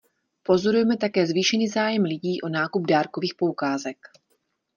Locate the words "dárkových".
2.87-3.35